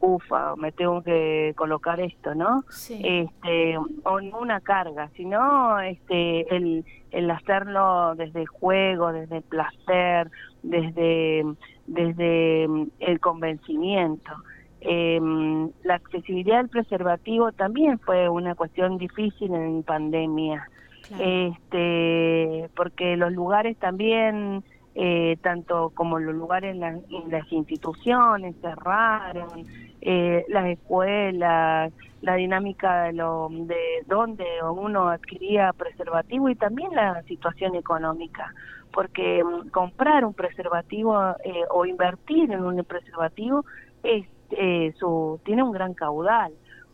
ufa, 0.00 0.56
me 0.56 0.72
tengo 0.72 1.02
que 1.02 1.52
colocar 1.56 2.00
esto, 2.00 2.34
¿no? 2.34 2.64
Este, 2.88 3.76
o 3.76 4.18
una 4.40 4.60
carga, 4.60 5.08
sino 5.16 5.80
este, 5.80 6.54
el, 6.54 6.84
el 7.10 7.30
hacerlo 7.30 8.14
desde 8.16 8.40
el 8.40 8.46
juego, 8.46 9.12
desde 9.12 9.38
el 9.38 9.42
placer, 9.42 10.30
desde, 10.62 11.44
desde 11.86 12.64
el 13.00 13.20
convencimiento. 13.20 14.32
Eh, 14.80 15.20
la 15.84 15.94
accesibilidad 15.94 16.58
al 16.58 16.68
preservativo 16.68 17.52
también 17.52 18.00
fue 18.00 18.28
una 18.28 18.56
cuestión 18.56 18.98
difícil 18.98 19.54
en 19.54 19.84
pandemia, 19.84 20.68
este, 21.20 22.68
porque 22.74 23.16
los 23.16 23.32
lugares 23.32 23.76
también, 23.76 24.64
eh, 24.94 25.36
tanto 25.42 25.90
como 25.94 26.18
los 26.18 26.34
lugares 26.34 26.74
en, 26.74 27.30
las 27.30 27.52
instituciones 27.52 28.54
cerraron, 28.60 29.66
eh, 30.00 30.44
las 30.48 30.66
escuelas, 30.66 31.92
la 32.20 32.34
dinámica 32.34 33.04
de, 33.04 33.12
lo, 33.14 33.48
de 33.50 34.04
donde 34.06 34.44
uno 34.62 35.08
adquiría 35.08 35.72
preservativo 35.72 36.48
y 36.48 36.54
también 36.54 36.94
la 36.94 37.22
situación 37.22 37.74
económica, 37.74 38.52
porque 38.92 39.42
mm, 39.42 39.68
comprar 39.68 40.24
un 40.24 40.34
preservativo 40.34 41.18
eh, 41.44 41.64
o 41.70 41.84
invertir 41.86 42.52
en 42.52 42.64
un 42.64 42.84
preservativo 42.84 43.64
es 44.02 44.26
eh, 44.50 44.92
su, 44.98 45.40
tiene 45.44 45.62
un 45.62 45.72
gran 45.72 45.94
caudal. 45.94 46.52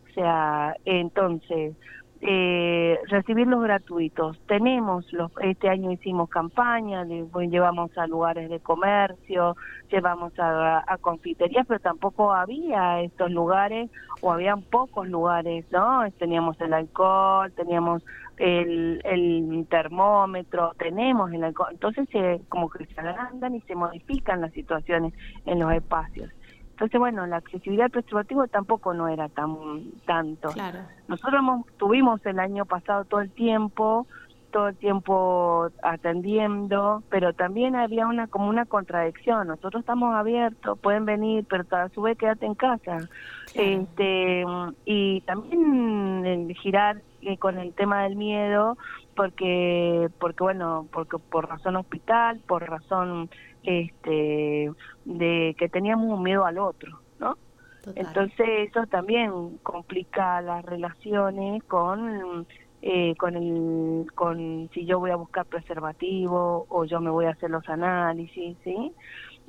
O 0.09 0.15
sea, 0.15 0.77
entonces, 0.85 1.75
eh, 2.21 2.99
recibirlos 3.07 3.63
gratuitos. 3.63 4.39
Tenemos, 4.47 5.11
los, 5.13 5.31
este 5.41 5.69
año 5.69 5.93
hicimos 5.93 6.29
campaña, 6.29 7.05
llevamos 7.05 7.97
a 7.97 8.07
lugares 8.07 8.51
de 8.51 8.59
comercio, 8.61 9.57
llevamos 9.91 10.37
a, 10.39 10.85
a, 10.87 10.99
confiterías, 10.99 11.67
pero 11.67 11.81
tampoco 11.81 12.33
había 12.33 13.01
estos 13.03 13.31
lugares 13.31 13.91
o 14.21 14.33
habían 14.33 14.63
pocos 14.63 15.09
lugares, 15.09 15.65
¿no? 15.71 16.11
Teníamos 16.19 16.61
el 16.61 16.73
alcohol, 16.73 17.53
teníamos 17.53 18.03
el, 18.37 19.01
el 19.05 19.67
termómetro, 19.71 20.73
tenemos 20.79 21.33
el 21.33 21.45
alcohol, 21.45 21.69
entonces 21.73 22.09
se, 22.11 22.41
como 22.49 22.69
que 22.69 22.85
se 22.87 23.01
agrandan 23.01 23.55
y 23.55 23.61
se 23.63 23.75
modifican 23.75 24.41
las 24.41 24.53
situaciones 24.53 25.15
en 25.47 25.61
los 25.61 25.73
espacios. 25.73 26.31
Entonces, 26.79 27.01
bueno, 27.01 27.27
la 27.27 27.39
accesibilidad 27.39 27.87
al 27.87 27.91
preservativo 27.91 28.47
tampoco 28.47 28.95
no 28.95 29.09
era 29.09 29.29
tan 29.29 29.57
tanto. 30.07 30.51
Claro. 30.51 30.79
Nosotros 31.09 31.43
tuvimos 31.77 32.25
el 32.25 32.39
año 32.39 32.67
pasado 32.67 33.05
todo 33.05 33.21
el 33.21 33.33
tiempo, 33.33 34.07
todo 34.53 34.69
el 34.69 34.77
tiempo 34.77 35.71
atendiendo, 35.83 37.03
pero 37.11 37.33
también 37.33 37.75
había 37.75 38.07
una 38.07 38.29
como 38.29 38.49
una 38.49 38.65
contradicción. 38.65 39.49
Nosotros 39.49 39.81
estamos 39.81 40.15
abiertos, 40.15 40.79
pueden 40.79 41.05
venir, 41.05 41.45
pero 41.51 41.65
a 41.69 41.89
su 41.89 42.03
vez 42.03 42.17
quédate 42.17 42.47
en 42.47 42.55
casa. 42.55 43.09
Este 43.55 44.45
y 44.85 45.21
también 45.23 46.25
el 46.25 46.55
girar 46.55 47.03
eh, 47.23 47.39
con 47.39 47.59
el 47.59 47.75
tema 47.75 48.05
del 48.05 48.15
miedo, 48.15 48.79
porque 49.17 50.11
porque 50.21 50.45
bueno, 50.45 50.87
porque 50.93 51.19
por 51.19 51.49
razón 51.49 51.75
hospital, 51.75 52.41
por 52.47 52.71
razón 52.71 53.31
este 53.69 54.71
de 55.05 55.55
que 55.59 55.69
teníamos 55.69 56.11
un 56.11 56.23
miedo 56.23 56.45
al 56.45 56.59
otro, 56.59 57.01
¿no? 57.19 57.37
Entonces 57.95 58.69
eso 58.69 58.87
también 58.87 59.59
complica 59.63 60.41
las 60.41 60.65
relaciones 60.65 61.63
con 61.65 62.47
eh, 62.81 63.15
con 63.17 63.35
el 63.35 64.07
con 64.15 64.71
si 64.73 64.87
yo 64.87 65.01
voy 65.01 65.11
a 65.11 65.17
buscar 65.17 65.47
preservativo 65.47 66.67
o 66.69 66.85
yo 66.85 67.01
me 67.01 67.11
voy 67.11 67.27
a 67.27 67.31
hacer 67.31 67.51
los 67.51 67.69
análisis, 67.69 68.57
¿sí? 68.63 68.93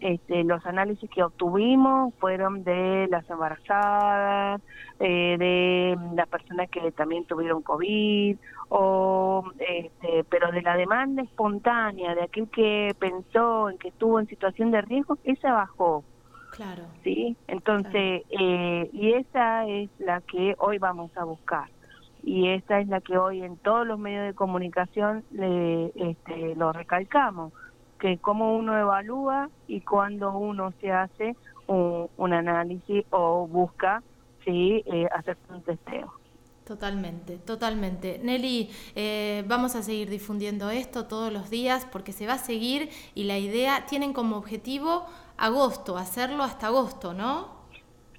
Este, 0.01 0.43
los 0.43 0.65
análisis 0.65 1.09
que 1.09 1.23
obtuvimos 1.23 2.13
fueron 2.15 2.63
de 2.63 3.07
las 3.09 3.29
embarazadas, 3.29 4.61
eh, 4.99 5.35
de 5.37 5.97
las 6.15 6.27
personas 6.27 6.69
que 6.69 6.91
también 6.91 7.25
tuvieron 7.25 7.61
COVID, 7.61 8.37
o, 8.69 9.43
este, 9.59 10.23
pero 10.29 10.51
de 10.51 10.61
la 10.61 10.77
demanda 10.77 11.21
espontánea, 11.21 12.15
de 12.15 12.23
aquel 12.23 12.49
que 12.49 12.95
pensó 12.97 13.69
en 13.69 13.77
que 13.77 13.89
estuvo 13.89 14.19
en 14.19 14.27
situación 14.27 14.71
de 14.71 14.81
riesgo, 14.81 15.17
esa 15.23 15.51
bajó. 15.51 16.03
Claro. 16.51 16.83
¿Sí? 17.03 17.35
Entonces, 17.47 18.23
Eh, 18.29 18.89
y 18.93 19.13
esa 19.13 19.67
es 19.67 19.89
la 19.99 20.21
que 20.21 20.55
hoy 20.59 20.77
vamos 20.77 21.15
a 21.17 21.23
buscar. 21.23 21.69
Y 22.23 22.49
esa 22.49 22.79
es 22.79 22.87
la 22.87 22.99
que 23.01 23.17
hoy 23.17 23.43
en 23.43 23.57
todos 23.57 23.87
los 23.87 23.97
medios 23.97 24.25
de 24.25 24.33
comunicación 24.33 25.23
le, 25.31 25.91
este, 25.95 26.55
lo 26.55 26.73
recalcamos 26.73 27.53
que 27.99 28.17
cómo 28.17 28.55
uno 28.55 28.77
evalúa 28.77 29.49
y 29.67 29.81
cuando 29.81 30.37
uno 30.37 30.73
se 30.81 30.91
hace 30.91 31.35
un, 31.67 32.33
análisis 32.33 33.05
o 33.11 33.47
busca 33.47 34.01
sí 34.43 34.83
eh, 34.85 35.07
hacer 35.15 35.37
un 35.49 35.61
testeo. 35.61 36.13
Totalmente, 36.69 37.37
totalmente. 37.37 38.19
Nelly, 38.23 38.69
eh, 38.95 39.43
vamos 39.47 39.75
a 39.75 39.81
seguir 39.81 40.07
difundiendo 40.07 40.69
esto 40.69 41.07
todos 41.07 41.33
los 41.33 41.49
días 41.49 41.87
porque 41.91 42.11
se 42.11 42.27
va 42.27 42.33
a 42.33 42.37
seguir 42.37 42.89
y 43.15 43.23
la 43.23 43.39
idea, 43.39 43.87
tienen 43.87 44.13
como 44.13 44.37
objetivo 44.37 45.07
agosto, 45.37 45.97
hacerlo 45.97 46.43
hasta 46.43 46.67
agosto, 46.67 47.13
¿no? 47.15 47.47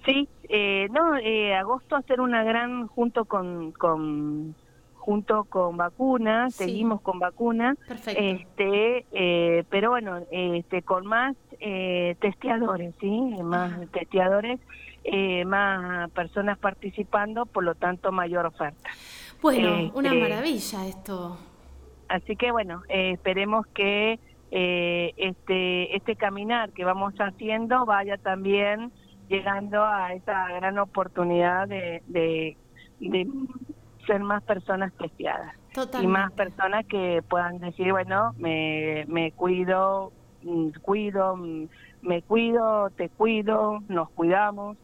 Sí, 0.05 0.29
eh, 0.49 0.89
no, 0.91 1.17
eh, 1.17 1.55
agosto 1.55 1.95
hacer 1.95 2.21
una 2.21 2.43
gran, 2.43 2.89
junto 2.89 3.25
con, 3.25 3.71
con 3.71 4.57
junto 5.01 5.45
con 5.45 5.77
vacunas, 5.79 6.55
seguimos 6.55 7.01
con 7.01 7.19
vacunas, 7.19 7.77
este, 8.07 9.07
eh, 9.13 9.65
pero 9.71 9.91
bueno, 9.91 10.21
este, 10.31 10.83
con 10.83 11.07
más 11.07 11.35
eh, 11.59 12.17
testeadores, 12.21 12.95
sí, 13.01 13.21
más 13.43 13.91
testeadores, 13.93 14.61
eh, 15.05 15.45
más 15.47 16.11
personas 16.11 16.59
participando, 16.59 17.47
por 17.47 17.65
lo 17.65 17.75
tanto 17.75 18.13
mayor 18.13 18.47
oferta. 18.47 18.91
Bueno, 19.41 19.91
una 19.95 20.11
este, 20.11 20.21
maravilla 20.21 20.87
esto. 20.87 21.39
Así 22.09 22.37
que 22.37 22.53
bueno, 22.53 22.83
esperemos 22.89 23.67
que 23.69 24.19
este 24.51 25.97
este 25.97 26.17
caminar 26.17 26.73
que 26.73 26.85
vamos 26.85 27.15
haciendo 27.19 27.87
vaya 27.87 28.19
también 28.19 28.93
llegando 29.29 29.85
a 29.85 30.13
esa 30.13 30.49
gran 30.49 30.77
oportunidad 30.79 31.69
de, 31.69 32.03
de 32.09 32.57
ser 34.11 34.21
más 34.23 34.43
personas 34.43 34.93
testeadas 34.99 35.53
y 36.01 36.07
más 36.07 36.33
personas 36.35 36.85
que 36.89 37.21
puedan 37.29 37.59
decir, 37.59 37.93
bueno, 37.93 38.33
me, 38.37 39.05
me 39.07 39.33
cuido, 39.33 40.13
mm, 40.41 40.71
cuido, 40.83 41.37
mm, 41.37 41.67
me 42.03 42.23
cuido, 42.23 42.91
te 42.97 43.09
cuido, 43.11 43.79
nos 43.89 44.09
cuidamos 44.15 44.77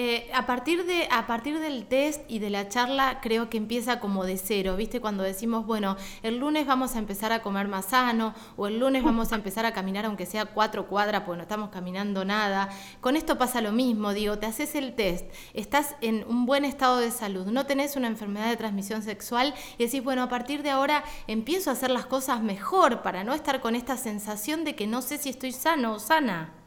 eh, 0.00 0.30
a, 0.32 0.46
partir 0.46 0.86
de, 0.86 1.08
a 1.10 1.26
partir 1.26 1.58
del 1.58 1.84
test 1.84 2.22
y 2.28 2.38
de 2.38 2.50
la 2.50 2.68
charla 2.68 3.18
creo 3.20 3.50
que 3.50 3.56
empieza 3.56 3.98
como 3.98 4.24
de 4.24 4.38
cero, 4.38 4.76
¿viste? 4.76 5.00
Cuando 5.00 5.24
decimos, 5.24 5.66
bueno, 5.66 5.96
el 6.22 6.38
lunes 6.38 6.68
vamos 6.68 6.94
a 6.94 7.00
empezar 7.00 7.32
a 7.32 7.42
comer 7.42 7.66
más 7.66 7.86
sano 7.86 8.32
o 8.56 8.68
el 8.68 8.78
lunes 8.78 9.02
vamos 9.02 9.32
a 9.32 9.34
empezar 9.34 9.66
a 9.66 9.72
caminar 9.72 10.04
aunque 10.04 10.24
sea 10.24 10.44
cuatro 10.46 10.86
cuadras 10.86 11.22
porque 11.22 11.38
no 11.38 11.42
estamos 11.42 11.70
caminando 11.70 12.24
nada. 12.24 12.68
Con 13.00 13.16
esto 13.16 13.38
pasa 13.38 13.60
lo 13.60 13.72
mismo, 13.72 14.12
digo, 14.12 14.38
te 14.38 14.46
haces 14.46 14.76
el 14.76 14.94
test, 14.94 15.26
estás 15.52 15.96
en 16.00 16.24
un 16.28 16.46
buen 16.46 16.64
estado 16.64 16.98
de 16.98 17.10
salud, 17.10 17.46
no 17.46 17.66
tenés 17.66 17.96
una 17.96 18.06
enfermedad 18.06 18.50
de 18.50 18.56
transmisión 18.56 19.02
sexual 19.02 19.52
y 19.78 19.86
decís, 19.86 20.04
bueno, 20.04 20.22
a 20.22 20.28
partir 20.28 20.62
de 20.62 20.70
ahora 20.70 21.02
empiezo 21.26 21.70
a 21.70 21.72
hacer 21.72 21.90
las 21.90 22.06
cosas 22.06 22.40
mejor 22.40 23.02
para 23.02 23.24
no 23.24 23.34
estar 23.34 23.60
con 23.60 23.74
esta 23.74 23.96
sensación 23.96 24.62
de 24.62 24.76
que 24.76 24.86
no 24.86 25.02
sé 25.02 25.18
si 25.18 25.28
estoy 25.28 25.50
sano 25.50 25.94
o 25.94 25.98
sana. 25.98 26.57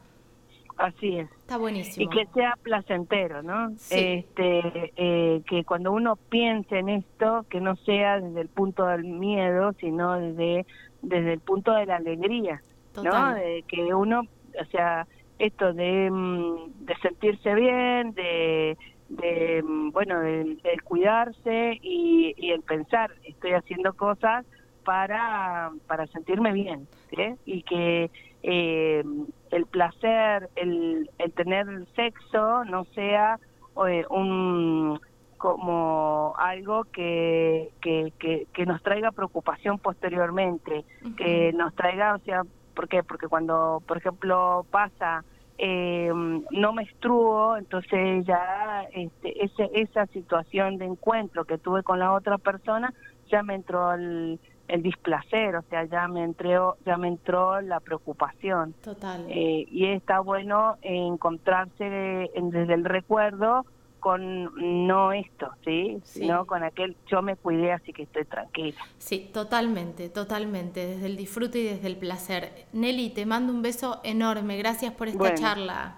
Así 0.82 1.20
es. 1.20 1.30
Está 1.32 1.58
buenísimo. 1.58 2.04
Y 2.04 2.16
que 2.16 2.26
sea 2.34 2.58
placentero, 2.64 3.44
¿no? 3.44 3.70
Este, 3.92 4.92
eh, 4.96 5.44
que 5.48 5.64
cuando 5.64 5.92
uno 5.92 6.16
piense 6.16 6.80
en 6.80 6.90
esto, 6.90 7.46
que 7.52 7.62
no 7.62 7.76
sea 7.76 8.20
desde 8.20 8.42
el 8.42 8.48
punto 8.48 8.88
del 8.88 9.04
miedo, 9.04 9.74
sino 9.74 10.20
desde, 10.20 10.66
desde 11.04 11.34
el 11.34 11.40
punto 11.40 11.72
de 11.74 11.86
la 11.86 11.98
alegría, 11.98 12.64
¿no? 12.96 13.36
De 13.36 13.64
que 13.68 13.94
uno, 13.94 14.22
o 14.60 14.66
sea, 14.72 15.06
esto 15.38 15.72
de, 15.72 16.10
mm, 16.10 16.86
de 16.86 16.96
sentirse 17.04 17.54
bien, 17.54 18.14
de, 18.16 18.76
de 19.10 19.62
mm, 19.64 19.92
bueno, 19.92 20.20
de, 20.20 20.58
cuidarse 20.84 21.78
y, 21.80 22.34
y 22.38 22.50
el 22.50 22.64
pensar, 22.64 23.12
estoy 23.24 23.52
haciendo 23.52 23.94
cosas 23.94 24.48
para, 24.84 25.70
para 25.86 26.08
sentirme 26.08 26.54
bien, 26.54 26.88
¿sí? 27.12 27.36
Y 27.46 27.62
que 27.62 28.10
eh, 28.42 29.04
el 29.52 29.66
placer, 29.66 30.50
el, 30.56 31.10
el 31.18 31.32
tener 31.34 31.68
sexo 31.96 32.64
no 32.66 32.86
sea 32.96 33.40
eh, 33.88 34.06
un 34.10 35.00
como 35.38 36.36
algo 36.38 36.84
que, 36.84 37.72
que, 37.82 38.14
que, 38.20 38.66
nos 38.68 38.84
traiga 38.84 39.12
preocupación 39.12 39.80
posteriormente, 39.80 40.86
que 41.18 41.52
nos 41.54 41.74
traiga, 41.74 42.14
o 42.14 42.20
sea, 42.20 42.44
¿por 42.76 42.88
qué? 42.88 43.02
Porque 43.02 43.28
cuando, 43.28 43.82
por 43.88 43.98
ejemplo, 43.98 44.68
pasa, 44.70 45.26
eh, 45.58 46.12
no 46.14 46.74
menstruo, 46.74 47.58
entonces 47.58 48.24
ya 48.24 48.84
este, 48.94 49.44
ese, 49.44 49.72
esa 49.74 50.06
situación 50.08 50.78
de 50.78 50.86
encuentro 50.86 51.46
que 51.46 51.58
tuve 51.58 51.82
con 51.82 51.98
la 51.98 52.14
otra 52.14 52.38
persona, 52.38 52.94
ya 53.32 53.42
me 53.42 53.56
entró 53.56 53.94
el, 53.94 54.40
el 54.72 54.82
displacer, 54.82 55.56
o 55.56 55.62
sea, 55.64 55.84
ya 55.86 56.08
me 56.08 56.24
entró, 56.24 56.78
ya 56.86 56.98
me 56.98 57.10
entró 57.10 57.60
la 57.62 57.80
preocupación. 57.80 58.74
Total. 58.82 59.26
Eh, 59.30 59.68
y 59.70 59.88
está 59.88 60.22
bueno 60.22 60.78
encontrarse 60.82 62.32
desde 62.34 62.74
el 62.74 62.86
recuerdo 62.86 63.66
con 64.00 64.50
no 64.88 65.12
esto, 65.12 65.52
¿sí? 65.64 66.00
Sino 66.04 66.46
con 66.46 66.64
aquel 66.64 66.98
yo 67.08 67.22
me 67.22 67.36
cuidé 67.36 67.72
así 67.72 67.94
que 67.94 68.04
estoy 68.04 68.26
tranquila. 68.26 68.82
Sí, 68.98 69.30
totalmente, 69.32 70.10
totalmente, 70.10 70.88
desde 70.88 71.06
el 71.06 71.18
disfrute 71.18 71.60
y 71.60 71.64
desde 71.64 71.88
el 71.88 71.98
placer. 71.98 72.66
Nelly, 72.74 73.12
te 73.12 73.26
mando 73.26 73.54
un 73.54 73.62
beso 73.62 74.00
enorme, 74.04 74.58
gracias 74.58 74.94
por 74.94 75.08
esta 75.08 75.36
charla. 75.36 75.96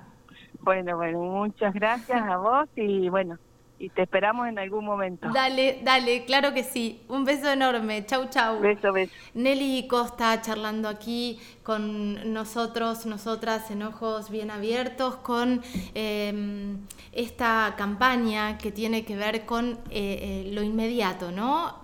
Bueno, 0.59 0.97
bueno, 0.97 1.19
muchas 1.19 1.73
gracias 1.73 2.21
a 2.21 2.37
vos 2.37 2.69
y 2.75 3.09
bueno, 3.09 3.37
y 3.83 3.89
te 3.89 4.03
esperamos 4.03 4.47
en 4.47 4.57
algún 4.57 4.85
momento. 4.85 5.27
Dale, 5.33 5.81
dale, 5.83 6.23
claro 6.23 6.53
que 6.53 6.63
sí. 6.63 7.01
Un 7.09 7.25
beso 7.25 7.51
enorme. 7.51 8.05
Chau, 8.05 8.29
chau. 8.29 8.61
Beso, 8.61 8.93
beso. 8.93 9.11
Nelly 9.33 9.87
Costa 9.89 10.41
charlando 10.41 10.87
aquí 10.87 11.37
con 11.63 12.31
nosotros, 12.31 13.05
nosotras 13.05 13.69
en 13.71 13.83
Ojos 13.83 14.29
Bien 14.29 14.51
Abiertos, 14.51 15.17
con 15.17 15.61
em, 15.93 16.77
esta 17.11 17.73
campaña 17.77 18.57
que 18.57 18.71
tiene 18.71 19.03
que 19.03 19.17
ver 19.17 19.45
con 19.45 19.71
eh, 19.89 20.45
eh, 20.45 20.51
lo 20.53 20.63
inmediato, 20.63 21.31
¿no? 21.31 21.83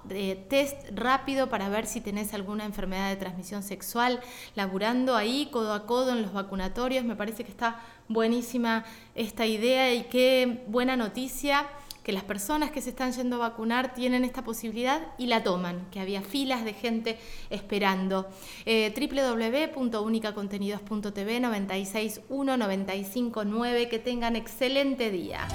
test 0.49 0.89
rápido 0.95 1.49
para 1.49 1.69
ver 1.69 1.85
si 1.85 2.01
tenés 2.01 2.33
alguna 2.33 2.65
enfermedad 2.65 3.09
de 3.09 3.17
transmisión 3.17 3.61
sexual, 3.61 4.21
laburando 4.55 5.15
ahí 5.17 5.49
codo 5.51 5.73
a 5.73 5.85
codo 5.85 6.11
en 6.11 6.21
los 6.21 6.31
vacunatorios. 6.31 7.03
Me 7.03 7.17
parece 7.17 7.43
que 7.43 7.51
está 7.51 7.81
buenísima 8.07 8.85
esta 9.15 9.45
idea 9.45 9.93
y 9.93 10.03
qué 10.05 10.63
buena 10.67 10.95
noticia 10.95 11.67
que 12.03 12.11
las 12.11 12.23
personas 12.23 12.71
que 12.71 12.81
se 12.81 12.89
están 12.89 13.11
yendo 13.11 13.35
a 13.37 13.49
vacunar 13.49 13.93
tienen 13.93 14.23
esta 14.23 14.43
posibilidad 14.43 15.01
y 15.17 15.27
la 15.27 15.43
toman, 15.43 15.85
que 15.91 15.99
había 15.99 16.21
filas 16.21 16.65
de 16.65 16.73
gente 16.73 17.19
esperando. 17.49 18.27
Eh, 18.65 18.93
www.unicacontenidos.tv 18.95 21.39
961 21.39 22.57
959, 22.57 23.89
que 23.89 23.99
tengan 23.99 24.35
excelente 24.35 25.11
día. 25.11 25.47